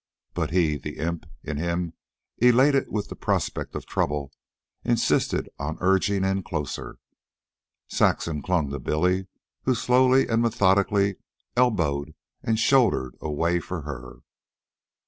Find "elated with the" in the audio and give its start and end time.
2.39-3.15